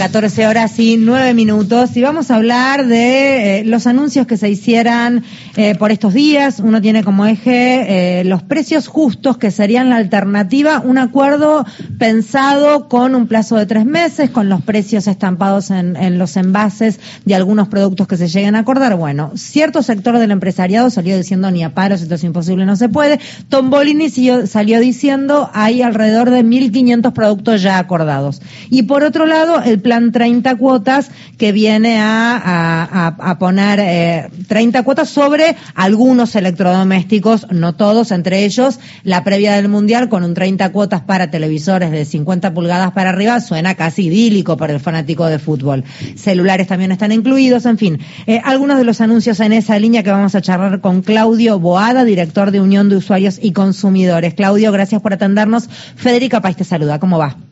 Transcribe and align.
14 0.00 0.46
horas 0.46 0.78
y 0.78 0.96
9 0.96 1.34
minutos 1.34 1.94
y 1.94 2.00
vamos 2.00 2.30
a 2.30 2.36
hablar 2.36 2.86
de 2.86 3.58
eh, 3.58 3.64
los 3.66 3.86
anuncios 3.86 4.26
que 4.26 4.38
se 4.38 4.48
hicieran 4.48 5.24
eh, 5.56 5.74
por 5.74 5.92
estos 5.92 6.14
días. 6.14 6.58
Uno 6.58 6.80
tiene 6.80 7.04
como 7.04 7.26
eje 7.26 8.20
eh, 8.20 8.24
los 8.24 8.42
precios 8.42 8.88
justos 8.88 9.36
que 9.36 9.50
serían 9.50 9.90
la 9.90 9.96
alternativa, 9.96 10.80
un 10.82 10.96
acuerdo 10.96 11.66
pensado 11.98 12.88
con 12.88 13.14
un 13.14 13.26
plazo 13.26 13.56
de 13.56 13.66
tres 13.66 13.84
meses, 13.84 14.30
con 14.30 14.48
los 14.48 14.62
precios 14.62 15.06
estampados 15.06 15.70
en, 15.70 16.18
los 16.18 16.34
envases 16.38 16.98
de 17.26 17.34
algunos 17.34 17.68
productos 17.68 18.08
que 18.08 18.16
se 18.16 18.28
lleguen 18.28 18.54
a 18.54 18.60
acordar. 18.60 18.96
Bueno, 18.96 19.32
cierto 19.34 19.82
sector 19.82 20.18
del 20.18 20.30
empresariado 20.30 20.88
salió 20.88 21.14
diciendo 21.14 21.50
ni 21.50 21.62
a 21.62 21.74
paros, 21.74 22.00
esto 22.00 22.14
es 22.14 22.24
imposible, 22.24 22.64
no 22.64 22.76
se 22.76 22.88
puede. 22.88 23.20
Tom 23.50 23.68
Bolini 23.68 24.08
salió 24.46 24.80
diciendo 24.80 25.50
hay 25.52 25.82
alrededor 25.82 26.30
de 26.30 26.42
1.500 26.42 27.12
productos 27.12 27.60
ya 27.60 27.78
acordados. 27.78 28.40
Y 28.70 28.84
por 28.84 29.04
otro 29.04 29.26
lado, 29.26 29.60
el 29.62 29.78
plan 29.90 30.12
30 30.12 30.54
cuotas 30.54 31.10
que 31.36 31.50
viene 31.50 31.98
a, 32.00 33.36
poner 33.40 33.80
eh, 33.82 34.28
30 34.46 34.84
cuotas 34.84 35.08
sobre 35.08 35.56
algunos 35.74 36.36
electrodomésticos, 36.36 37.48
no 37.50 37.74
todos, 37.74 38.12
entre 38.12 38.44
ellos 38.44 38.78
la 39.02 39.24
previa 39.24 39.54
del 39.54 39.68
Mundial 39.68 40.08
con 40.08 40.22
un 40.22 40.32
30 40.32 40.70
cuotas 40.70 41.00
para 41.00 41.32
televisores 41.32 41.90
de 41.90 42.04
50 42.04 42.54
pulgadas 42.54 42.92
para 42.92 43.10
arriba, 43.10 43.40
suena 43.40 43.74
casi 43.74 44.06
idílico 44.06 44.56
para 44.56 44.72
el 44.72 44.78
fanático 44.78 45.26
de 45.26 45.40
fútbol. 45.40 45.82
Celulares 46.14 46.68
también 46.68 46.92
están 46.92 47.10
incluidos, 47.10 47.66
en 47.66 47.76
fin. 47.76 47.98
Eh, 48.28 48.40
algunos 48.44 48.78
de 48.78 48.84
los 48.84 49.00
anuncios 49.00 49.40
en 49.40 49.52
esa 49.52 49.76
línea 49.80 50.04
que 50.04 50.12
vamos 50.12 50.36
a 50.36 50.40
charlar 50.40 50.80
con 50.80 51.02
Claudio 51.02 51.58
Boada, 51.58 52.04
director 52.04 52.52
de 52.52 52.60
Unión 52.60 52.88
de 52.88 52.98
Usuarios 52.98 53.40
y 53.42 53.50
Consumidores. 53.50 54.34
Claudio, 54.34 54.70
gracias 54.70 55.02
por 55.02 55.14
atendernos. 55.14 55.68
Federica 55.96 56.40
País 56.40 56.56
te 56.56 56.62
saluda, 56.62 57.00
¿cómo 57.00 57.18
va? 57.18 57.49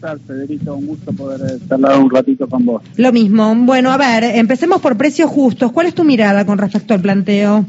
¿Qué 0.00 0.06
tal, 0.06 0.20
Federico? 0.20 0.76
Un 0.76 0.86
gusto 0.86 1.12
poder 1.12 1.58
charlar 1.68 2.00
un 2.00 2.10
ratito 2.10 2.48
con 2.48 2.64
vos. 2.64 2.82
Lo 2.96 3.12
mismo. 3.12 3.54
Bueno, 3.54 3.90
a 3.90 3.98
ver, 3.98 4.24
empecemos 4.34 4.80
por 4.80 4.96
precios 4.96 5.28
justos. 5.28 5.72
¿Cuál 5.72 5.88
es 5.88 5.94
tu 5.94 6.04
mirada 6.04 6.46
con 6.46 6.56
respecto 6.56 6.94
al 6.94 7.02
planteo? 7.02 7.66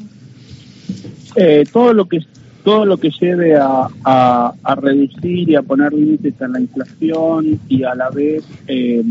Eh, 1.36 1.66
todo 1.74 1.94
lo 1.94 2.08
que 2.08 2.20
todo 2.64 2.86
lo 2.86 2.96
que 2.96 3.10
lleve 3.20 3.58
a, 3.58 3.90
a, 4.06 4.76
reducir 4.76 5.50
y 5.50 5.56
a 5.56 5.62
poner 5.62 5.92
límites 5.92 6.42
a 6.42 6.48
la 6.48 6.62
inflación 6.62 7.60
y 7.68 7.84
a 7.84 7.96
la 7.96 8.10
vez 8.10 8.46
eh, 8.66 9.04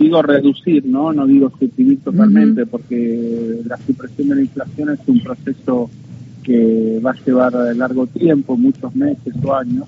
digo 0.00 0.20
reducir, 0.20 0.84
¿no? 0.84 1.12
No 1.12 1.28
digo 1.28 1.52
suprimir 1.60 2.00
totalmente, 2.00 2.66
porque 2.66 3.60
la 3.64 3.76
supresión 3.76 4.30
de 4.30 4.34
la 4.34 4.40
inflación 4.40 4.90
es 4.90 4.98
un 5.06 5.20
proceso 5.20 5.88
que 6.42 6.98
va 6.98 7.12
a 7.12 7.24
llevar 7.24 7.52
largo 7.76 8.08
tiempo, 8.08 8.56
muchos 8.56 8.92
meses 8.96 9.32
o 9.44 9.54
años, 9.54 9.86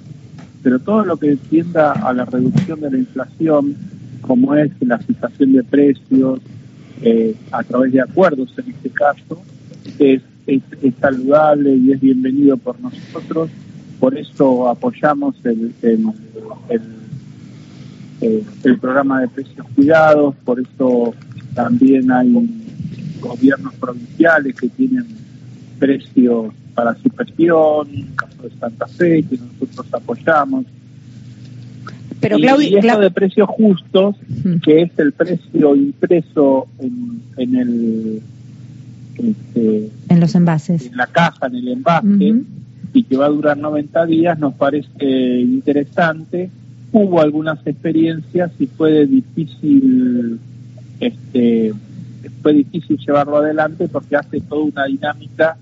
pero 0.65 0.79
todo 0.79 1.05
lo 1.05 1.19
que 1.19 1.37
tienda 1.37 1.93
a 1.93 2.13
la 2.15 2.25
reducción 2.25 2.81
de 2.81 2.91
la 2.91 2.97
inflación, 2.97 3.77
como 4.23 4.55
es 4.55 4.73
la 4.81 4.99
fijación 4.99 5.53
de 5.53 5.63
precios 5.63 6.41
eh, 7.03 7.37
a 7.53 7.63
través 7.63 7.93
de 7.93 8.01
acuerdos 8.01 8.49
en 8.57 8.71
este 8.71 8.89
caso, 8.89 9.43
es, 9.99 10.23
es, 10.47 10.63
saludable 10.99 11.77
y 11.77 11.93
es 11.93 12.01
bienvenido 12.01 12.57
por 12.57 12.81
nosotros. 12.81 13.51
Por 14.01 14.17
eso 14.17 14.67
apoyamos 14.67 15.37
el, 15.45 15.75
el, 15.83 16.03
eh, 18.23 18.43
el, 18.65 18.79
programa 18.79 19.21
de 19.21 19.29
precios 19.29 19.67
cuidados, 19.75 20.35
por 20.47 20.61
eso 20.61 21.15
también 21.55 22.11
hay 22.11 22.33
gobiernos 23.21 23.75
provinciales 23.75 24.55
que 24.57 24.69
tienen 24.71 25.24
precios 25.79 26.53
para 26.75 26.95
supresión, 26.97 27.89
caso 28.17 28.43
de 28.43 28.51
Santa 28.59 28.87
Fe, 28.87 29.23
que 29.23 29.39
nosotros 29.39 29.87
apoyamos. 29.93 30.65
Pero 32.21 32.39
y, 32.39 32.75
esto 32.75 33.01
de 33.01 33.11
precios 33.11 33.49
justos, 33.49 34.17
que 34.63 34.83
es 34.83 34.91
el 34.99 35.13
precio 35.13 35.77
impreso 35.77 36.69
en, 36.79 37.23
en 37.37 37.57
el 37.57 38.23
este, 39.17 39.91
en 40.09 40.21
los 40.21 40.35
envases, 40.35 40.87
en 40.87 40.97
la 40.97 41.07
caja, 41.07 41.47
en 41.47 41.55
el 41.57 41.69
envase, 41.69 42.43
y 42.93 43.03
que 43.05 43.17
va 43.17 43.27
a 43.27 43.31
durar 43.31 43.57
90 43.57 44.07
días, 44.07 44.39
nos 44.39 44.55
parece 44.55 45.41
interesante. 45.41 46.51
Hubo 46.93 47.21
algunas 47.21 47.65
experiencias 47.67 48.53
y 48.59 48.67
fue 48.67 49.07
difícil, 49.07 50.39
este, 51.01 51.75
fue 52.43 52.53
difícil 52.55 52.99
llevarlo 52.99 53.39
adelante 53.39 53.89
porque 53.89 54.17
hace 54.17 54.41
toda 54.41 54.63
una 54.63 54.85
dinámica 54.85 55.57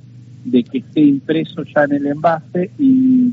de 0.45 0.65
que 0.65 0.79
esté 0.79 1.01
impreso 1.01 1.63
ya 1.65 1.85
en 1.85 1.93
el 1.93 2.07
envase 2.07 2.71
y, 2.79 3.33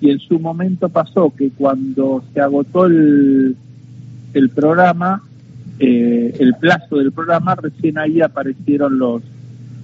y 0.00 0.10
en 0.10 0.18
su 0.20 0.38
momento 0.38 0.88
pasó 0.88 1.32
que 1.36 1.50
cuando 1.50 2.22
se 2.32 2.40
agotó 2.40 2.86
el, 2.86 3.56
el 4.34 4.50
programa, 4.50 5.22
eh, 5.78 6.34
el 6.38 6.54
plazo 6.54 6.96
del 6.96 7.12
programa, 7.12 7.54
recién 7.54 7.98
ahí 7.98 8.20
aparecieron 8.20 8.98
los, 8.98 9.22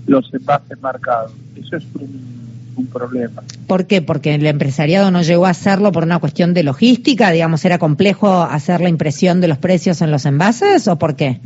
los 0.06 0.32
envases 0.32 0.80
marcados. 0.80 1.32
Eso 1.56 1.76
es 1.76 1.84
un, 1.94 2.30
un 2.76 2.86
problema. 2.86 3.42
¿Por 3.66 3.86
qué? 3.86 4.02
Porque 4.02 4.34
el 4.34 4.46
empresariado 4.46 5.10
no 5.10 5.22
llegó 5.22 5.46
a 5.46 5.50
hacerlo 5.50 5.92
por 5.92 6.04
una 6.04 6.18
cuestión 6.18 6.54
de 6.54 6.62
logística, 6.62 7.30
digamos, 7.30 7.64
era 7.64 7.78
complejo 7.78 8.42
hacer 8.42 8.80
la 8.80 8.88
impresión 8.88 9.40
de 9.40 9.48
los 9.48 9.58
precios 9.58 10.02
en 10.02 10.10
los 10.10 10.26
envases 10.26 10.86
o 10.88 10.98
por 10.98 11.16
qué? 11.16 11.40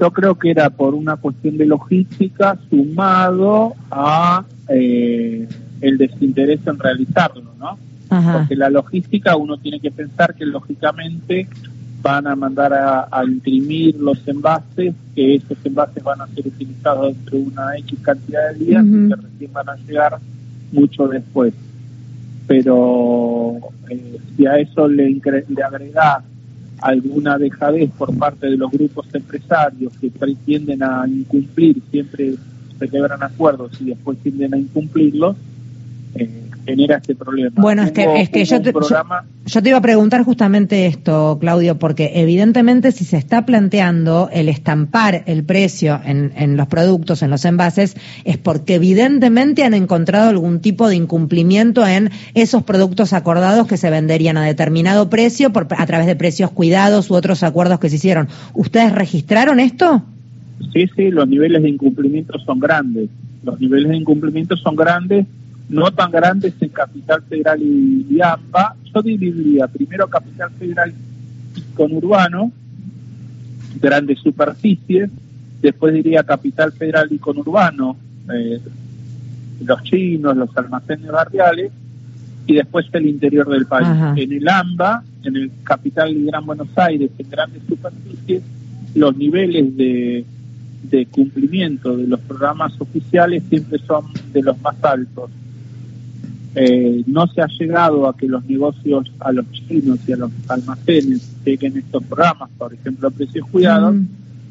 Yo 0.00 0.10
creo 0.12 0.34
que 0.34 0.50
era 0.50 0.70
por 0.70 0.94
una 0.94 1.16
cuestión 1.16 1.58
de 1.58 1.66
logística 1.66 2.56
sumado 2.70 3.74
a 3.90 4.44
eh, 4.68 5.46
el 5.82 5.98
desinterés 5.98 6.60
en 6.66 6.78
realizarlo, 6.78 7.52
¿no? 7.58 7.78
Porque 8.08 8.56
la 8.56 8.70
logística 8.70 9.36
uno 9.36 9.58
tiene 9.58 9.78
que 9.78 9.90
pensar 9.90 10.34
que 10.34 10.44
lógicamente 10.46 11.46
van 12.02 12.26
a 12.26 12.34
mandar 12.34 12.72
a, 12.72 13.24
imprimir 13.24 14.00
los 14.00 14.26
envases, 14.26 14.94
que 15.14 15.34
esos 15.34 15.58
envases 15.64 16.02
van 16.02 16.22
a 16.22 16.26
ser 16.28 16.46
utilizados 16.46 17.14
dentro 17.14 17.38
de 17.38 17.44
una 17.44 17.76
X 17.76 17.98
cantidad 18.00 18.52
de 18.52 18.64
días 18.64 18.84
y 18.84 19.08
que 19.08 19.14
recién 19.14 19.52
van 19.52 19.68
a 19.68 19.76
llegar 19.76 20.18
mucho 20.72 21.08
después. 21.08 21.52
Pero 22.46 23.58
eh, 23.90 24.18
si 24.36 24.46
a 24.46 24.56
eso 24.56 24.88
le, 24.88 25.10
le 25.10 25.62
agregás 25.62 26.24
alguna 26.82 27.38
dejadez 27.38 27.90
por 27.90 28.16
parte 28.16 28.48
de 28.48 28.56
los 28.56 28.70
grupos 28.70 29.06
empresarios 29.12 29.92
que 30.00 30.10
tienden 30.44 30.82
a 30.82 31.06
incumplir, 31.06 31.80
siempre 31.90 32.34
se 32.78 32.88
quebran 32.88 33.22
acuerdos 33.22 33.72
y 33.80 33.86
después 33.86 34.18
tienden 34.18 34.54
a 34.54 34.58
incumplirlos, 34.58 35.36
eh, 36.14 36.49
genera 36.70 36.96
este 36.96 37.14
problema. 37.14 37.50
Bueno, 37.56 37.82
es 37.82 37.92
que, 37.92 38.20
es 38.20 38.30
que 38.30 38.44
yo, 38.44 38.62
te, 38.62 38.72
yo, 38.72 39.62
te 39.62 39.68
iba 39.68 39.78
a 39.78 39.82
preguntar 39.82 40.22
justamente 40.22 40.86
esto, 40.86 41.38
Claudio, 41.40 41.78
porque 41.78 42.12
evidentemente 42.14 42.92
si 42.92 43.04
se 43.04 43.16
está 43.16 43.44
planteando 43.44 44.28
el 44.32 44.48
estampar 44.48 45.24
el 45.26 45.44
precio 45.44 46.00
en, 46.04 46.32
en 46.36 46.56
los 46.56 46.66
productos, 46.68 47.22
en 47.22 47.30
los 47.30 47.44
envases, 47.44 47.96
es 48.24 48.38
porque 48.38 48.76
evidentemente 48.76 49.64
han 49.64 49.74
encontrado 49.74 50.30
algún 50.30 50.60
tipo 50.60 50.88
de 50.88 50.96
incumplimiento 50.96 51.86
en 51.86 52.10
esos 52.34 52.62
productos 52.62 53.12
acordados 53.12 53.66
que 53.66 53.76
se 53.76 53.90
venderían 53.90 54.36
a 54.36 54.44
determinado 54.44 55.10
precio 55.10 55.52
por, 55.52 55.66
a 55.76 55.86
través 55.86 56.06
de 56.06 56.16
precios 56.16 56.50
cuidados 56.50 57.10
u 57.10 57.14
otros 57.14 57.42
acuerdos 57.42 57.80
que 57.80 57.88
se 57.88 57.96
hicieron. 57.96 58.28
¿Ustedes 58.54 58.92
registraron 58.92 59.60
esto? 59.60 60.02
Sí, 60.72 60.88
sí, 60.94 61.10
los 61.10 61.26
niveles 61.28 61.62
de 61.62 61.68
incumplimiento 61.70 62.38
son 62.40 62.60
grandes. 62.60 63.08
Los 63.42 63.58
niveles 63.60 63.88
de 63.88 63.96
incumplimiento 63.96 64.56
son 64.56 64.76
grandes 64.76 65.26
no 65.70 65.90
tan 65.92 66.10
grandes 66.10 66.52
en 66.60 66.68
Capital 66.68 67.22
Federal 67.22 67.62
y, 67.62 68.20
AMBA. 68.20 68.76
Yo 68.92 69.02
dividiría 69.02 69.68
primero 69.68 70.08
Capital 70.08 70.50
Federal 70.58 70.92
y 71.56 71.60
conurbano, 71.74 72.50
grandes 73.80 74.18
superficies, 74.18 75.10
después 75.62 75.94
diría 75.94 76.24
Capital 76.24 76.72
Federal 76.72 77.08
y 77.10 77.18
conurbano, 77.18 77.96
eh, 78.34 78.60
los 79.64 79.82
chinos, 79.84 80.36
los 80.36 80.56
almacenes 80.56 81.06
barriales, 81.06 81.70
y 82.46 82.54
después 82.54 82.86
el 82.92 83.06
interior 83.06 83.48
del 83.48 83.66
país. 83.66 83.88
En 84.16 84.32
el 84.32 84.48
AMBA, 84.48 85.04
en 85.22 85.36
el 85.36 85.50
Capital 85.62 86.10
y 86.10 86.26
Gran 86.26 86.46
Buenos 86.46 86.68
Aires, 86.76 87.10
en 87.16 87.30
grandes 87.30 87.62
superficies, 87.68 88.42
los 88.96 89.16
niveles 89.16 89.76
de, 89.76 90.24
de 90.82 91.06
cumplimiento 91.06 91.96
de 91.96 92.08
los 92.08 92.18
programas 92.20 92.72
oficiales 92.80 93.44
siempre 93.48 93.78
son 93.78 94.06
de 94.32 94.42
los 94.42 94.60
más 94.62 94.82
altos. 94.82 95.30
Eh, 96.54 97.04
no 97.06 97.28
se 97.28 97.40
ha 97.42 97.46
llegado 97.46 98.08
a 98.08 98.16
que 98.16 98.26
los 98.26 98.44
negocios, 98.44 99.10
a 99.20 99.30
los 99.30 99.50
chinos 99.52 100.00
y 100.06 100.12
a 100.12 100.16
los 100.16 100.32
almacenes 100.48 101.36
lleguen 101.44 101.76
estos 101.76 102.02
programas, 102.04 102.50
por 102.58 102.74
ejemplo, 102.74 103.08
a 103.08 103.10
precios 103.10 103.46
cuidados, 103.48 103.94
mm. 103.94 104.06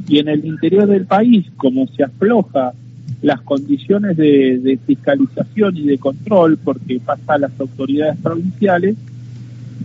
y 0.08 0.20
en 0.20 0.30
el 0.30 0.46
interior 0.46 0.88
del 0.88 1.06
país, 1.06 1.46
como 1.58 1.88
se 1.88 2.04
afloja 2.04 2.74
las 3.22 3.42
condiciones 3.42 4.16
de, 4.16 4.80
fiscalización 4.86 5.76
y 5.76 5.88
de 5.88 5.98
control, 5.98 6.58
porque 6.58 7.02
pasa 7.04 7.34
a 7.34 7.38
las 7.38 7.60
autoridades 7.60 8.18
provinciales, 8.22 8.96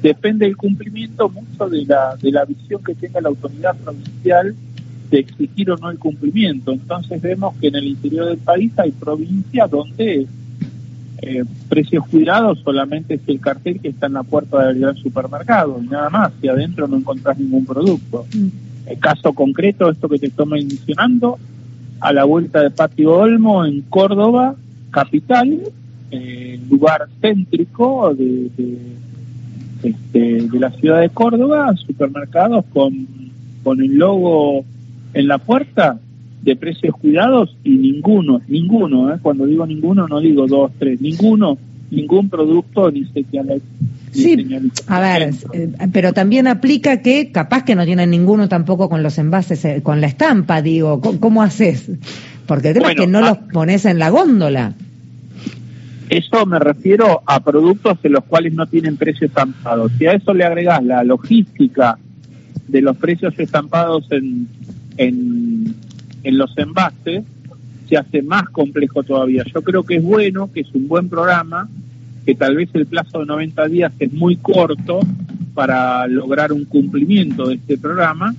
depende 0.01 0.47
el 0.47 0.57
cumplimiento 0.57 1.29
mucho 1.29 1.69
de 1.69 1.85
la, 1.85 2.17
de 2.17 2.31
la 2.31 2.45
visión 2.45 2.83
que 2.85 2.95
tenga 2.95 3.21
la 3.21 3.31
autoridad 3.31 3.77
provincial 3.77 4.55
de 5.11 5.19
exigir 5.19 5.71
o 5.73 5.77
no 5.77 5.91
el 5.91 5.99
cumplimiento. 5.99 6.71
Entonces 6.71 7.21
vemos 7.21 7.57
que 7.61 7.69
en 7.69 7.75
el 7.75 7.87
interior 7.87 8.27
del 8.27 8.39
país 8.39 8.73
hay 8.77 8.93
provincias 8.93 9.69
donde 9.69 10.29
eh, 11.23 11.45
precios 11.69 12.07
cuidados 12.09 12.59
solamente 12.65 13.15
es 13.15 13.21
el 13.27 13.41
cartel 13.41 13.81
que 13.81 13.89
está 13.89 14.07
en 14.07 14.15
la 14.15 14.23
puerta 14.23 14.67
del 14.67 14.81
gran 14.81 14.97
supermercado 14.97 15.81
y 15.83 15.87
nada 15.87 16.11
más, 16.11 16.33
y 16.43 16.49
adentro 16.49 16.87
no 16.89 16.97
encontrás 16.97 17.39
ningún 17.39 17.65
producto. 17.65 18.27
Mm. 18.35 18.49
El 18.91 18.99
caso 18.99 19.33
concreto, 19.33 19.91
esto 19.91 20.09
que 20.09 20.19
te 20.19 20.27
estoy 20.27 20.47
mencionando, 20.47 21.39
a 22.01 22.13
la 22.13 22.25
vuelta 22.25 22.61
de 22.61 22.71
Patio 22.71 23.15
Olmo 23.15 23.65
en 23.65 23.83
Córdoba, 23.83 24.57
capital, 24.91 25.61
eh, 26.11 26.61
lugar 26.69 27.09
céntrico 27.21 28.15
de, 28.15 28.51
de, 28.57 28.79
este, 29.83 30.49
de 30.49 30.59
la 30.61 30.71
ciudad 30.73 31.01
de 31.01 31.09
Córdoba, 31.09 31.75
supermercados 31.77 32.65
con, 32.75 33.07
con 33.63 33.81
el 33.81 33.97
logo 33.97 34.65
en 35.15 35.29
la 35.29 35.39
puerta 35.39 35.99
de 36.44 36.56
precios 36.56 36.94
cuidados 37.00 37.56
y 37.64 37.70
ninguno, 37.70 38.41
ninguno, 38.46 39.12
¿eh? 39.12 39.19
cuando 39.23 39.46
digo 39.46 39.67
ninguno 39.67 40.06
no 40.06 40.20
digo 40.20 40.46
dos, 40.46 40.73
tres, 40.79 41.00
ninguno, 41.00 41.56
ningún 41.91 42.29
producto 42.29 42.91
ni 42.91 43.05
señal. 43.06 43.62
Sí, 44.12 44.46
a 44.87 45.00
ver, 45.00 45.35
eh, 45.55 45.70
pero 45.93 46.12
también 46.12 46.46
aplica 46.46 47.00
que 47.00 47.32
capaz 47.32 47.64
que 47.64 47.75
no 47.75 47.85
tienen 47.85 48.11
ninguno 48.11 48.49
tampoco 48.49 48.88
con 48.88 49.02
los 49.02 49.19
envases, 49.19 49.64
eh, 49.64 49.81
con 49.82 50.00
la 50.00 50.06
estampa, 50.06 50.62
digo, 50.62 51.00
¿cómo, 51.00 51.43
haces? 51.43 51.91
Porque 52.46 52.69
el 52.69 52.75
tema 52.75 52.93
es 52.93 52.96
que 52.96 53.06
no 53.06 53.20
los 53.23 53.38
pones 53.52 53.87
en 53.87 53.99
la 53.99 54.11
góndola. 54.11 54.75
Eso 56.11 56.44
me 56.44 56.58
refiero 56.58 57.23
a 57.26 57.41
productos 57.41 58.00
de 58.02 58.11
los 58.11 58.25
cuales 58.25 58.52
no 58.52 58.67
tienen 58.67 58.96
precios 58.96 59.31
estampados. 59.31 59.91
Si 59.99 60.06
a 60.06 60.12
eso 60.12 60.35
le 60.35 60.44
agregas 60.44 60.85
la 60.85 61.02
logística 61.02 61.99
de 62.69 62.82
los 62.82 62.96
precios 62.99 63.35
estampados 63.38 64.06
en, 64.11 64.46
en, 64.96 65.34
en 66.25 66.38
los 66.38 66.56
envases, 66.59 67.25
se 67.88 67.97
hace 67.97 68.23
más 68.23 68.49
complejo 68.49 69.03
todavía. 69.03 69.44
Yo 69.55 69.62
creo 69.62 69.85
que 69.85 69.97
es 69.97 70.03
bueno, 70.03 70.50
que 70.53 70.61
es 70.61 70.75
un 70.75 70.88
buen 70.88 71.09
programa, 71.09 71.69
que 72.25 72.35
tal 72.35 72.56
vez 72.56 72.71
el 72.75 72.87
plazo 72.87 73.21
de 73.21 73.26
90 73.26 73.69
días 73.69 73.93
es 73.99 74.12
muy 74.12 74.37
corto 74.37 75.00
para 75.53 76.06
lograr 76.06 76.53
un 76.53 76.65
cumplimiento 76.65 77.49
de 77.49 77.56
este 77.56 77.79
programa, 77.79 78.35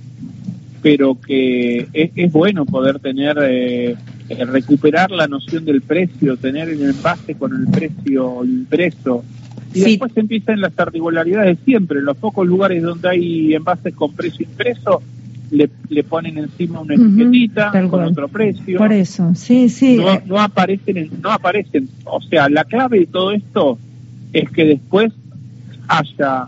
pero 0.82 1.18
que 1.20 1.88
es, 1.92 2.32
bueno 2.32 2.66
poder 2.66 2.98
tener, 2.98 3.38
eh, 3.40 3.96
recuperar 4.28 5.10
la 5.10 5.26
noción 5.26 5.64
del 5.64 5.80
precio, 5.80 6.36
tener 6.36 6.68
el 6.68 6.82
envase 6.82 7.34
con 7.34 7.54
el 7.54 7.66
precio 7.68 8.44
impreso. 8.44 9.24
Y 9.72 9.80
después 9.80 10.12
empiezan 10.16 10.60
las 10.60 10.78
articularidades 10.78 11.58
siempre. 11.64 11.98
En 11.98 12.06
los 12.06 12.16
pocos 12.16 12.46
lugares 12.46 12.82
donde 12.82 13.08
hay 13.08 13.54
envases 13.54 13.94
con 13.94 14.12
precio 14.12 14.46
impreso, 14.48 15.02
le, 15.50 15.70
le 15.88 16.04
ponen 16.04 16.38
encima 16.38 16.80
una 16.80 16.94
etiquetita 16.94 17.72
con 17.88 18.04
otro 18.04 18.28
precio. 18.28 18.78
Por 18.78 18.92
eso, 18.92 19.34
sí, 19.34 19.68
sí. 19.68 19.96
No, 19.96 20.20
no, 20.26 20.40
aparecen, 20.40 21.10
no 21.22 21.30
aparecen. 21.30 21.88
O 22.04 22.20
sea, 22.20 22.48
la 22.48 22.64
clave 22.64 23.00
de 23.00 23.06
todo 23.06 23.32
esto 23.32 23.78
es 24.32 24.50
que 24.50 24.64
después 24.64 25.12
haya 25.88 26.46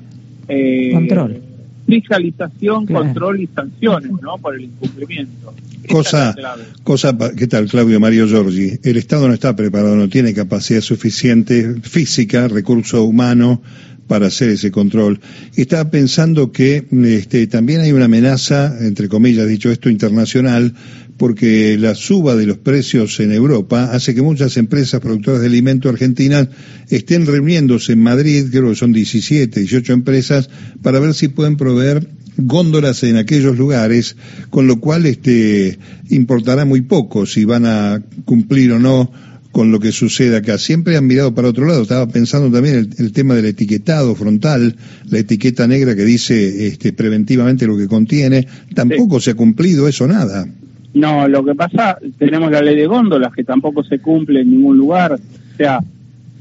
eh, 0.49 0.91
control. 0.93 1.41
fiscalización, 1.87 2.87
control 2.87 3.41
y 3.41 3.47
sanciones, 3.47 4.13
¿no? 4.23 4.39
Por 4.39 4.57
el 4.57 4.65
incumplimiento. 4.65 5.55
Cosa, 5.89 6.35
cosa, 6.83 7.17
¿qué 7.37 7.47
tal, 7.47 7.67
Claudio 7.67 7.99
Mario 7.99 8.27
Giorgi? 8.27 8.79
El 8.83 8.97
Estado 8.97 9.27
no 9.29 9.33
está 9.33 9.57
preparado, 9.57 9.97
no 9.97 10.09
tiene 10.09 10.35
capacidad 10.35 10.81
suficiente 10.81 11.77
física, 11.83 12.49
recurso 12.49 13.05
humano 13.05 13.63
para 14.09 14.27
hacer 14.27 14.49
ese 14.49 14.73
control. 14.73 15.21
Estaba 15.55 15.91
pensando 15.91 16.51
que 16.51 16.85
este, 17.05 17.47
también 17.47 17.83
hay 17.83 17.93
una 17.93 18.07
amenaza, 18.07 18.77
entre 18.81 19.09
comillas, 19.09 19.47
dicho 19.47 19.71
esto, 19.71 19.91
internacional, 19.91 20.75
porque 21.19 21.77
la 21.79 21.95
suba 21.95 22.37
de 22.37 22.47
los 22.47 22.59
precios 22.59 23.21
en 23.21 23.33
Europa 23.33 23.91
hace 23.93 24.15
que 24.15 24.23
muchas 24.23 24.57
empresas 24.57 25.01
productoras 25.01 25.41
de 25.41 25.49
alimentos 25.49 25.93
argentinas 25.93 26.49
estén 26.89 27.27
reuniéndose 27.27 27.93
en 27.93 28.03
Madrid, 28.03 28.47
creo 28.51 28.71
que 28.71 28.77
son 28.77 28.93
17, 28.93 29.61
18 29.61 29.93
empresas, 29.93 30.49
para 30.83 31.01
ver 31.01 31.15
si 31.15 31.29
pueden 31.29 31.57
proveer 31.57 32.09
góndolas 32.39 33.03
en 33.03 33.17
aquellos 33.17 33.59
lugares, 33.59 34.17
con 34.49 34.69
lo 34.69 34.81
cual 34.81 35.07
este 35.07 35.79
importará 36.09 36.65
muy 36.65 36.83
poco 36.83 37.27
si 37.27 37.45
van 37.45 37.67
a 37.67 38.01
cumplir 38.25 38.73
o 38.73 38.79
no 38.79 39.11
con 39.59 39.73
lo 39.73 39.81
que 39.81 39.91
sucede 39.91 40.37
acá. 40.37 40.57
Siempre 40.57 40.97
han 40.97 41.09
mirado 41.09 41.35
para 41.35 41.49
otro 41.49 41.67
lado. 41.67 41.83
Estaba 41.83 42.07
pensando 42.07 42.49
también 42.49 42.77
el, 42.77 42.91
el 42.97 43.13
tema 43.13 43.35
del 43.35 43.47
etiquetado 43.47 44.15
frontal, 44.15 44.77
la 45.11 45.19
etiqueta 45.19 45.67
negra 45.67 45.97
que 45.97 46.05
dice 46.05 46.69
este, 46.69 46.93
preventivamente 46.93 47.67
lo 47.67 47.77
que 47.77 47.89
contiene. 47.89 48.47
Tampoco 48.73 49.19
se 49.19 49.33
ha 49.33 49.35
cumplido 49.35 49.89
eso 49.89 50.07
nada. 50.07 50.47
No, 50.95 51.27
lo 51.27 51.45
que 51.45 51.57
pasa, 51.57 51.99
tenemos 52.19 52.53
la 52.53 52.63
ley 52.63 52.77
de 52.77 52.87
góndolas 52.87 53.33
que 53.33 53.43
tampoco 53.43 53.83
se 53.83 53.99
cumple 53.99 54.43
en 54.43 54.51
ningún 54.53 54.79
lugar. 54.79 55.15
O 55.15 55.57
sea, 55.57 55.81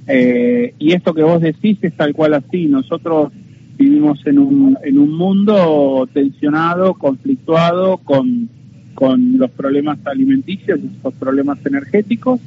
eh, 0.05 0.75
y 0.77 0.91
esto 0.91 1.15
que 1.15 1.23
vos 1.23 1.41
decís 1.41 1.79
es 1.81 1.97
tal 1.97 2.13
cual 2.13 2.35
así. 2.35 2.67
Nosotros 2.67 3.31
vivimos 3.79 4.19
en 4.27 4.37
un, 4.37 4.77
en 4.83 4.99
un 4.99 5.17
mundo 5.17 6.07
tensionado, 6.13 6.93
conflictuado 6.93 7.97
con, 7.97 8.47
con 8.93 9.39
los 9.39 9.49
problemas 9.49 9.97
alimenticios 10.05 10.77
y 10.77 11.03
los 11.03 11.15
problemas 11.15 11.57
energéticos 11.65 12.39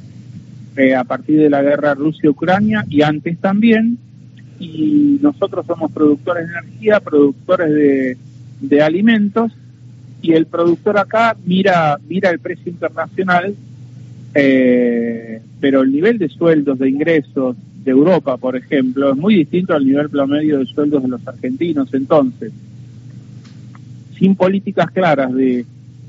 eh, 0.75 0.95
a 0.95 1.03
partir 1.03 1.39
de 1.39 1.49
la 1.49 1.61
guerra 1.61 1.93
Rusia-Ucrania 1.95 2.85
y 2.89 3.01
antes 3.01 3.37
también. 3.39 3.97
Y 4.59 5.17
nosotros 5.21 5.65
somos 5.65 5.91
productores 5.91 6.47
de 6.47 6.53
energía, 6.53 6.99
productores 6.99 8.17
de, 8.59 8.81
alimentos, 8.81 9.51
y 10.21 10.33
el 10.33 10.45
productor 10.45 10.99
acá 10.99 11.35
mira, 11.45 11.97
mira 12.07 12.29
el 12.29 12.39
precio 12.39 12.71
internacional, 12.71 13.55
eh, 14.35 15.41
pero 15.59 15.81
el 15.81 15.91
nivel 15.91 16.19
de 16.19 16.29
sueldos, 16.29 16.77
de 16.77 16.89
ingresos 16.89 17.55
de 17.83 17.91
Europa, 17.91 18.37
por 18.37 18.55
ejemplo, 18.55 19.11
es 19.11 19.17
muy 19.17 19.35
distinto 19.35 19.73
al 19.73 19.85
nivel 19.85 20.09
promedio 20.09 20.59
de 20.59 20.65
sueldos 20.67 21.01
de 21.01 21.09
los 21.09 21.27
argentinos. 21.27 21.91
Entonces, 21.93 22.53
sin 24.17 24.35
políticas 24.35 24.91
claras 24.91 25.33
de 25.33 25.65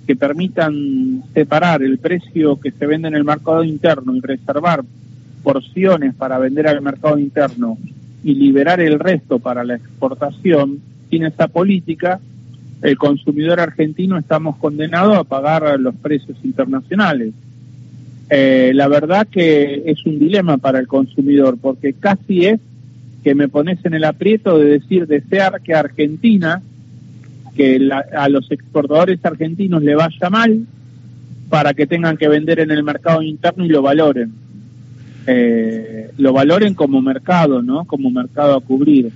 que 0.06 0.16
permitan 0.16 1.22
separar 1.32 1.82
el 1.82 1.99
precio 1.99 2.58
que 2.58 2.72
se 2.72 2.87
vende 2.87 3.08
en 3.08 3.14
el 3.14 3.25
mercado 3.25 3.62
interno 3.62 4.14
y 4.16 4.20
reservar 4.20 4.82
porciones 5.43 6.14
para 6.14 6.38
vender 6.38 6.66
al 6.66 6.81
mercado 6.81 7.19
interno 7.19 7.78
y 8.25 8.34
liberar 8.34 8.81
el 8.81 8.99
resto 8.99 9.38
para 9.38 9.64
la 9.64 9.76
exportación, 9.76 10.78
sin 11.10 11.25
esa 11.25 11.49
política, 11.49 12.20
el 12.82 12.96
consumidor 12.96 13.60
argentino 13.60 14.19
estamos 14.19 14.56
condenados 14.56 15.16
a 15.16 15.25
pagar 15.25 15.78
los 15.78 15.94
precios 15.96 16.37
internacionales. 16.44 17.32
Eh, 18.28 18.72
la 18.75 18.88
verdad 18.88 19.26
que 19.31 19.82
es 19.87 20.05
un 20.06 20.19
dilema 20.19 20.58
para 20.58 20.78
el 20.78 20.88
consumidor, 20.88 21.58
porque 21.60 21.93
casi 21.93 22.46
es 22.46 22.60
que 23.22 23.34
me 23.34 23.48
pones 23.48 23.84
en 23.84 23.94
el 23.94 24.05
aprieto 24.05 24.58
de 24.58 24.78
decir, 24.78 25.06
desear 25.06 25.60
que 25.60 25.75
Argentina 25.75 26.62
que 27.56 27.91
a 28.17 28.29
los 28.29 28.50
exportadores 28.50 29.24
argentinos 29.24 29.82
le 29.82 29.94
vaya 29.94 30.31
mal 30.31 30.67
para 31.48 31.74
que 31.74 31.86
tengan 31.86 32.17
que 32.17 32.29
vender 32.29 32.60
en 32.60 32.70
el 32.70 32.82
mercado 32.82 33.22
interno 33.22 33.65
y 33.65 33.69
lo 33.69 33.82
valoren. 33.82 34.32
Eh, 35.26 36.10
lo 36.17 36.32
valoren 36.32 36.74
como 36.74 37.00
mercado, 37.00 37.62
¿no? 37.62 37.84
Como 37.84 38.10
mercado 38.10 38.56
a 38.56 38.60
cubrir. 38.60 39.12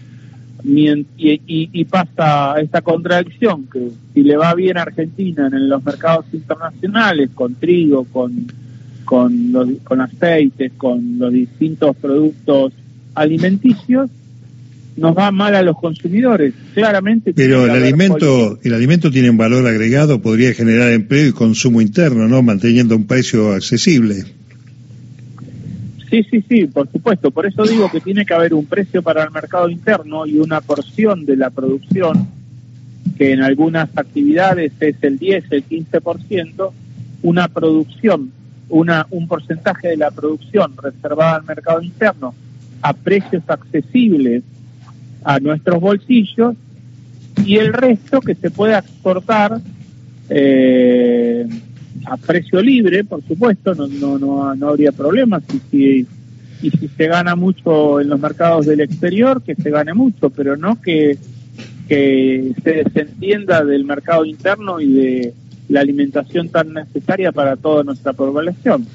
Y, 0.64 1.06
y, 1.16 1.84
pasa 1.84 2.60
esta 2.60 2.82
contradicción, 2.82 3.66
que 3.72 3.88
si 4.12 4.22
le 4.22 4.36
va 4.36 4.52
bien 4.54 4.76
a 4.76 4.82
Argentina 4.82 5.46
en 5.46 5.68
los 5.68 5.84
mercados 5.84 6.26
internacionales, 6.32 7.30
con 7.34 7.54
trigo, 7.54 8.04
con, 8.04 8.46
con, 9.04 9.52
los, 9.52 9.68
con 9.84 10.00
aceites, 10.00 10.72
con 10.76 11.18
los 11.18 11.32
distintos 11.32 11.94
productos 11.96 12.72
alimenticios, 13.14 14.10
nos 14.96 15.16
va 15.16 15.30
mal 15.30 15.54
a 15.54 15.62
los 15.62 15.76
consumidores, 15.76 16.54
claramente. 16.72 17.34
Pero 17.34 17.64
el 17.66 17.70
alimento, 17.70 18.58
el 18.62 18.74
alimento 18.74 19.10
tiene 19.10 19.28
un 19.28 19.36
valor 19.36 19.66
agregado, 19.66 20.22
podría 20.22 20.54
generar 20.54 20.90
empleo 20.92 21.28
y 21.28 21.32
consumo 21.32 21.80
interno, 21.80 22.26
¿no? 22.28 22.42
Manteniendo 22.42 22.96
un 22.96 23.06
precio 23.06 23.52
accesible. 23.52 24.24
Sí, 26.10 26.22
sí, 26.30 26.44
sí, 26.48 26.66
por 26.66 26.90
supuesto. 26.90 27.30
Por 27.30 27.46
eso 27.46 27.64
digo 27.64 27.90
que 27.90 28.00
tiene 28.00 28.24
que 28.24 28.32
haber 28.32 28.54
un 28.54 28.64
precio 28.64 29.02
para 29.02 29.24
el 29.24 29.30
mercado 29.30 29.68
interno 29.68 30.24
y 30.24 30.38
una 30.38 30.60
porción 30.60 31.26
de 31.26 31.36
la 31.36 31.50
producción, 31.50 32.28
que 33.18 33.32
en 33.32 33.42
algunas 33.42 33.90
actividades 33.96 34.72
es 34.80 34.96
el 35.02 35.18
10, 35.18 35.44
el 35.50 35.68
15%, 35.68 36.70
una 37.22 37.48
producción, 37.48 38.30
una, 38.68 39.06
un 39.10 39.28
porcentaje 39.28 39.88
de 39.88 39.96
la 39.96 40.10
producción 40.10 40.72
reservada 40.82 41.36
al 41.36 41.44
mercado 41.44 41.82
interno 41.82 42.34
a 42.82 42.92
precios 42.92 43.42
accesibles 43.48 44.42
a 45.26 45.40
nuestros 45.40 45.80
bolsillos 45.80 46.54
y 47.44 47.56
el 47.56 47.72
resto 47.72 48.20
que 48.20 48.36
se 48.36 48.48
pueda 48.48 48.78
exportar 48.78 49.60
eh, 50.30 51.44
a 52.04 52.16
precio 52.16 52.62
libre, 52.62 53.02
por 53.02 53.26
supuesto, 53.26 53.74
no, 53.74 53.88
no, 53.88 54.18
no, 54.20 54.54
no 54.54 54.68
habría 54.68 54.92
problemas. 54.92 55.42
Y 55.52 55.60
si, 55.68 56.06
y 56.62 56.70
si 56.70 56.88
se 56.88 57.08
gana 57.08 57.34
mucho 57.34 58.00
en 58.00 58.08
los 58.08 58.20
mercados 58.20 58.66
del 58.66 58.80
exterior, 58.80 59.42
que 59.42 59.56
se 59.56 59.68
gane 59.70 59.94
mucho, 59.94 60.30
pero 60.30 60.56
no 60.56 60.80
que, 60.80 61.18
que 61.88 62.52
se 62.62 62.84
desentienda 62.84 63.64
del 63.64 63.84
mercado 63.84 64.24
interno 64.24 64.80
y 64.80 64.92
de 64.92 65.34
la 65.68 65.80
alimentación 65.80 66.50
tan 66.50 66.72
necesaria 66.72 67.32
para 67.32 67.56
toda 67.56 67.82
nuestra 67.82 68.12
población. 68.12 68.86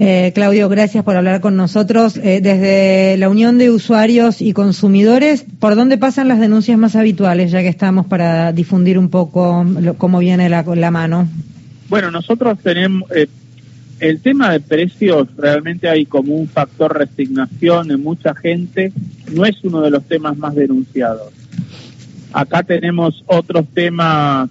Eh, 0.00 0.32
Claudio, 0.34 0.68
gracias 0.68 1.04
por 1.04 1.16
hablar 1.16 1.40
con 1.40 1.56
nosotros. 1.56 2.16
Eh, 2.16 2.40
desde 2.42 3.16
la 3.16 3.28
Unión 3.28 3.58
de 3.58 3.70
Usuarios 3.70 4.42
y 4.42 4.52
Consumidores, 4.52 5.44
¿por 5.60 5.76
dónde 5.76 5.98
pasan 5.98 6.26
las 6.26 6.40
denuncias 6.40 6.76
más 6.78 6.96
habituales, 6.96 7.52
ya 7.52 7.60
que 7.60 7.68
estamos 7.68 8.06
para 8.06 8.52
difundir 8.52 8.98
un 8.98 9.08
poco 9.08 9.64
cómo 9.98 10.18
viene 10.18 10.48
la, 10.48 10.90
mano? 10.90 11.28
Bueno, 11.88 12.10
nosotros 12.10 12.58
tenemos, 12.60 13.08
eh, 13.12 13.28
el 14.00 14.20
tema 14.20 14.50
de 14.50 14.60
precios 14.60 15.28
realmente 15.36 15.88
hay 15.88 16.06
como 16.06 16.34
un 16.34 16.48
factor 16.48 16.98
resignación 16.98 17.92
en 17.92 18.02
mucha 18.02 18.34
gente, 18.34 18.92
no 19.32 19.44
es 19.44 19.62
uno 19.62 19.80
de 19.80 19.90
los 19.90 20.04
temas 20.04 20.36
más 20.36 20.56
denunciados. 20.56 21.32
Acá 22.32 22.64
tenemos 22.64 23.22
otros 23.26 23.66
temas 23.72 24.50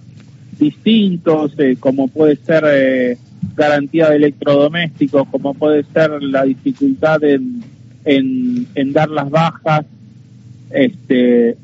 distintos, 0.58 1.52
eh, 1.58 1.76
como 1.78 2.08
puede 2.08 2.36
ser 2.36 2.64
eh, 2.66 3.18
garantía 3.56 4.10
de 4.10 4.16
electrodomésticos, 4.16 5.28
como 5.28 5.54
puede 5.54 5.84
ser 5.92 6.22
la 6.22 6.44
dificultad 6.44 7.22
en, 7.24 7.62
en, 8.04 8.92
dar 8.92 9.08
las 9.08 9.30
bajas, 9.30 9.86
este, 10.70 11.56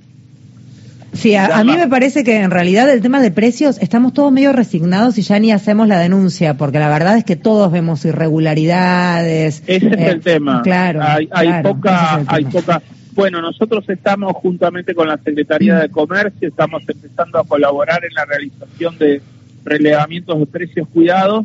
Sí, 1.12 1.34
a, 1.34 1.64
mí 1.64 1.76
me 1.76 1.88
parece 1.88 2.22
que 2.22 2.40
en 2.40 2.52
realidad 2.52 2.88
el 2.88 3.02
tema 3.02 3.20
de 3.20 3.32
precios 3.32 3.78
estamos 3.82 4.14
todos 4.14 4.30
medio 4.30 4.52
resignados 4.52 5.18
y 5.18 5.22
ya 5.22 5.40
ni 5.40 5.50
hacemos 5.50 5.88
la 5.88 5.98
denuncia, 5.98 6.54
porque 6.56 6.78
la 6.78 6.88
verdad 6.88 7.16
es 7.16 7.24
que 7.24 7.34
todos 7.34 7.72
vemos 7.72 8.04
irregularidades. 8.04 9.64
Ese 9.66 9.86
es 9.88 9.92
el 9.92 9.98
eh, 9.98 10.20
tema. 10.22 10.62
Claro. 10.62 11.00
Hay, 11.02 11.28
hay 11.32 11.62
poca, 11.64 12.22
hay 12.28 12.44
poca. 12.44 12.80
Bueno, 13.12 13.42
nosotros 13.42 13.84
estamos 13.88 14.32
juntamente 14.34 14.94
con 14.94 15.08
la 15.08 15.18
Secretaría 15.18 15.80
de 15.80 15.88
Comercio, 15.88 16.48
estamos 16.48 16.82
empezando 16.88 17.40
a 17.40 17.44
colaborar 17.44 18.04
en 18.04 18.14
la 18.14 18.24
realización 18.24 18.96
de 18.98 19.20
relevamientos 19.64 20.38
de 20.38 20.46
precios 20.46 20.88
cuidados 20.88 21.44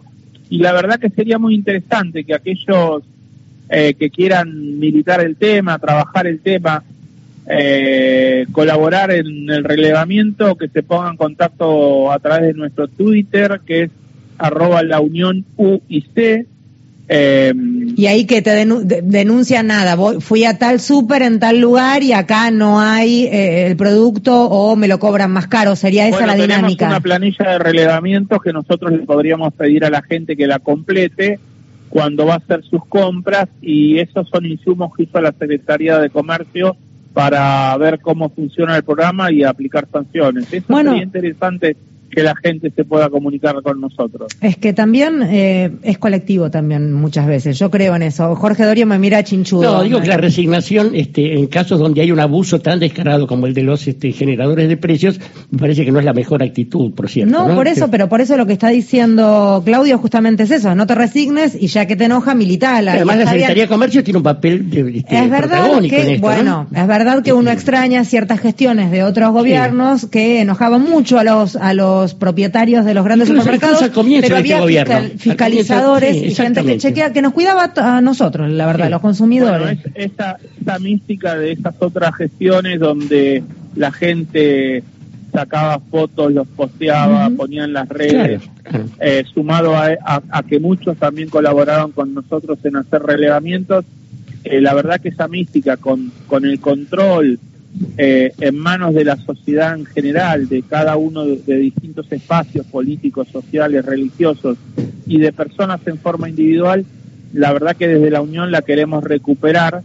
y 0.50 0.60
la 0.60 0.74
verdad 0.74 1.00
que 1.00 1.10
sería 1.10 1.40
muy 1.40 1.56
interesante 1.56 2.24
que 2.24 2.34
aquellos 2.34 3.04
eh, 3.70 3.96
que 3.96 4.10
quieran 4.10 4.80
militar 4.80 5.22
el 5.22 5.36
tema, 5.36 5.80
trabajar 5.80 6.28
el 6.28 6.40
tema, 6.40 6.84
eh, 7.48 8.46
colaborar 8.52 9.12
en 9.12 9.50
el 9.50 9.64
relevamiento, 9.64 10.56
que 10.56 10.68
se 10.68 10.84
ponga 10.84 11.10
en 11.10 11.18
contacto 11.18 12.12
a 12.12 12.20
través 12.20 12.48
de 12.48 12.54
nuestro 12.54 12.88
Twitter, 12.88 13.62
que 13.66 13.84
es 13.84 13.92
arroba 14.38 14.84
la 14.84 15.00
unión 15.00 15.46
UIC. 15.58 16.48
Eh, 17.08 17.54
y 17.96 18.08
ahí 18.08 18.26
que 18.26 18.42
te 18.42 18.52
denuncia 19.04 19.64
nada, 19.64 19.98
fui 20.20 20.44
a 20.44 20.58
tal 20.58 20.80
súper 20.80 21.22
en 21.22 21.40
tal 21.40 21.60
lugar 21.60 22.04
y 22.04 22.14
acá 22.14 22.52
no 22.52 22.80
hay 22.80 23.26
eh, 23.26 23.68
el 23.68 23.78
producto 23.78 24.50
o 24.50 24.76
me 24.76 24.88
lo 24.88 25.00
cobran 25.00 25.32
más 25.32 25.48
caro, 25.48 25.76
sería 25.76 26.08
esa 26.08 26.26
la 26.26 26.36
dinámica. 26.36 26.78
Tenemos 26.78 26.98
una 26.98 27.00
planilla 27.00 27.52
de 27.52 27.60
relevamientos 27.60 28.42
que 28.42 28.52
nosotros 28.52 28.92
le 28.92 29.00
podríamos 29.00 29.54
pedir 29.54 29.86
a 29.86 29.90
la 29.90 30.02
gente 30.02 30.36
que 30.36 30.48
la 30.48 30.60
complete 30.60 31.40
cuando 31.90 32.26
va 32.26 32.34
a 32.34 32.38
hacer 32.38 32.64
sus 32.64 32.86
compras 32.86 33.48
y 33.62 34.00
esos 34.00 34.28
son 34.30 34.46
insumos 34.46 34.94
que 34.96 35.04
hizo 35.04 35.22
la 35.22 35.32
Secretaría 35.32 35.98
de 36.00 36.10
Comercio 36.10 36.76
para 37.14 37.78
ver 37.78 38.02
cómo 38.02 38.30
funciona 38.30 38.76
el 38.76 38.84
programa 38.84 39.32
y 39.32 39.44
aplicar 39.44 39.88
sanciones. 39.90 40.52
Eso 40.52 40.66
bueno, 40.68 40.92
sería 40.92 41.06
interesante 41.06 41.78
que 42.10 42.24
la 42.24 42.36
gente 42.36 42.72
se 42.76 42.84
pueda 42.84 43.10
comunicar 43.10 43.62
con 43.62 43.82
nosotros. 43.82 44.32
Es 44.42 44.58
que 44.58 44.74
también 44.74 45.22
eh, 45.24 45.72
es 45.84 45.98
colectivo 45.98 46.50
también 46.50 46.94
muchas 46.94 47.28
veces, 47.28 47.58
yo 47.60 47.70
creo 47.70 47.96
en 47.96 48.04
eso. 48.04 48.36
Jorge 48.36 48.64
Dorio 48.64 48.86
me 48.86 48.98
mira 49.00 49.24
chinchudo. 49.24 49.64
No, 49.64 49.84
digo 49.84 50.02
que 50.02 50.08
la 50.08 50.18
resignación, 50.18 50.92
este, 50.94 51.34
en 51.34 51.48
casos 51.48 51.80
donde 51.80 52.02
hay 52.02 52.12
un 52.12 52.20
abuso 52.20 52.60
tan 52.60 52.80
descarado 52.80 53.28
como 53.28 53.48
el 53.48 53.54
de 53.54 53.64
los 53.64 53.88
este, 53.88 54.12
generadores 54.12 54.70
de 54.70 54.78
precios, 54.78 55.20
me 55.52 55.60
parece 55.60 55.86
que 55.86 55.92
no 55.92 56.00
es 56.00 56.06
la 56.06 56.14
mejor 56.14 56.44
actitud, 56.44 56.94
por 56.94 57.10
cierto. 57.10 57.32
No, 57.32 57.54
por 57.56 57.68
eso, 57.68 57.90
pero 57.90 58.08
por 58.10 58.22
eso 58.22 58.38
lo 58.38 58.46
que 58.46 58.54
está 58.54 58.70
diciendo 58.70 59.62
Claudio 59.66 59.98
justamente 59.98 60.44
es 60.44 60.52
eso, 60.52 60.76
no 60.76 60.88
te 60.88 60.96
resignes 60.96 61.58
y 61.60 61.68
ya 61.68 61.86
que 61.86 61.96
te 61.96 62.06
enoja, 62.06 62.36
milita. 62.36 62.78
Además 62.78 63.18
la 63.18 63.26
Secretaría 63.28 63.64
de 63.64 63.70
Comercio 63.70 64.04
tiene 64.04 64.18
un 64.18 64.24
papel 64.24 64.70
de, 64.70 64.98
este, 64.98 65.18
es 65.18 65.30
verdad 65.30 65.82
que, 65.82 66.18
bueno, 66.20 66.68
es 66.74 66.88
verdad 66.88 67.24
que 67.24 67.34
uno 67.34 67.52
extraña 67.52 68.04
ciertas 68.04 68.40
gestiones 68.40 68.92
de 68.92 69.04
otros 69.04 69.32
gobiernos 69.32 70.06
que 70.08 70.42
enojaban 70.42 70.84
mucho 70.84 71.20
a 71.20 71.24
los 71.24 71.56
a 71.56 71.74
los 71.74 71.95
propietarios 72.14 72.86
de 72.86 72.94
los 72.94 73.04
grandes 73.04 73.28
supermercados, 73.28 73.80
pero 73.94 74.38
este 74.38 74.56
había 74.56 75.02
fiscalizadores 75.18 76.16
y 76.18 76.36
gente 76.36 76.64
que 76.64 76.78
chequea, 76.78 77.14
que 77.14 77.22
nos 77.22 77.34
cuidaba 77.34 77.72
a 77.76 78.02
nosotros, 78.02 78.50
la 78.50 78.66
verdad, 78.66 78.90
los 78.90 79.02
consumidores. 79.02 79.82
Bueno, 79.82 79.96
esa, 79.96 80.38
mística 80.80 81.36
de 81.36 81.54
esas 81.54 81.76
otras 81.80 82.16
gestiones 82.16 82.80
donde 82.80 83.44
la 83.76 83.92
gente 83.92 84.84
sacaba 85.34 85.80
fotos, 85.80 86.32
los 86.32 86.48
posteaba, 86.48 87.30
ponía 87.30 87.66
en 87.66 87.74
las 87.74 87.90
redes, 87.90 88.42
eh, 89.00 89.24
sumado 89.34 89.76
a, 89.76 90.44
que 90.48 90.60
muchos 90.60 90.98
también 90.98 91.30
colaboraron 91.30 91.92
con 91.92 92.14
nosotros 92.14 92.58
en 92.64 92.78
hacer 92.78 93.02
relevamientos, 93.04 93.86
eh, 94.44 94.62
la 94.62 94.74
verdad 94.74 95.02
que 95.02 95.10
esa 95.10 95.28
mística 95.28 95.78
con, 95.78 96.12
con 96.28 96.46
el 96.46 96.60
control 96.60 97.40
eh, 97.98 98.34
en 98.40 98.58
manos 98.58 98.94
de 98.94 99.04
la 99.04 99.18
sociedad 99.18 99.76
en 99.78 99.86
general, 99.86 100.48
de 100.48 100.62
cada 100.64 100.96
uno 100.98 101.26
de, 101.26 101.58
distintos 101.58 102.12
espacios 102.12 102.66
políticos, 102.66 103.28
sociales, 103.32 103.86
religiosos 103.86 104.58
y 105.06 105.20
de 105.20 105.32
personas 105.32 105.82
en 105.86 105.98
forma 105.98 106.30
individual, 106.30 106.86
la 107.34 107.54
verdad 107.54 107.76
que 107.76 107.88
desde 107.88 108.12
la 108.12 108.22
Unión 108.22 108.52
la 108.52 108.62
queremos 108.62 109.04
recuperar 109.04 109.84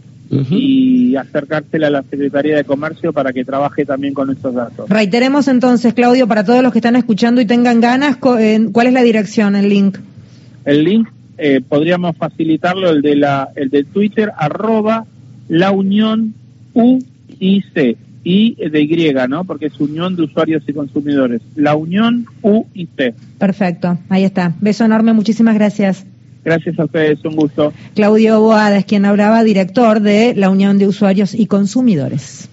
y 0.49 1.13
acercársela 1.17 1.87
a 1.87 1.89
la 1.89 2.03
Secretaría 2.03 2.55
de 2.55 2.63
Comercio 2.63 3.11
para 3.11 3.33
que 3.33 3.43
trabaje 3.43 3.83
también 3.83 4.13
con 4.13 4.29
estos 4.29 4.53
datos. 4.53 4.89
Reiteremos 4.89 5.49
entonces, 5.49 5.93
Claudio, 5.93 6.25
para 6.25 6.45
todos 6.45 6.63
los 6.63 6.71
que 6.71 6.79
están 6.79 6.95
escuchando 6.95 7.41
y 7.41 7.45
tengan 7.45 7.81
ganas, 7.81 8.15
¿cuál 8.15 8.87
es 8.87 8.93
la 8.93 9.03
dirección, 9.03 9.57
el 9.57 9.67
link? 9.67 9.97
El 10.63 10.85
link 10.85 11.09
eh, 11.37 11.59
podríamos 11.67 12.15
facilitarlo, 12.15 12.91
el 12.91 13.01
de 13.01 13.15
la, 13.17 13.49
el 13.55 13.69
de 13.69 13.83
Twitter, 13.83 14.31
arroba 14.37 15.05
la 15.49 15.71
Unión 15.71 16.33
U 16.73 16.99
IC, 17.41 17.97
y 18.23 18.55
de 18.69 18.81
Y, 18.81 19.13
¿no? 19.27 19.43
Porque 19.43 19.65
es 19.65 19.79
Unión 19.79 20.15
de 20.15 20.23
Usuarios 20.23 20.63
y 20.67 20.73
Consumidores. 20.73 21.41
La 21.55 21.75
Unión 21.75 22.25
UIC. 22.41 23.15
Perfecto, 23.37 23.97
ahí 24.09 24.23
está. 24.23 24.53
Beso 24.61 24.85
enorme, 24.85 25.13
muchísimas 25.13 25.55
gracias. 25.55 26.05
Gracias 26.43 26.79
a 26.79 26.85
ustedes, 26.85 27.23
un 27.23 27.35
gusto. 27.35 27.71
Claudio 27.93 28.39
Boada 28.39 28.77
es 28.77 28.85
quien 28.85 29.05
hablaba, 29.05 29.43
director 29.43 29.99
de 29.99 30.33
la 30.35 30.49
Unión 30.49 30.77
de 30.77 30.87
Usuarios 30.87 31.35
y 31.35 31.45
Consumidores. 31.45 32.49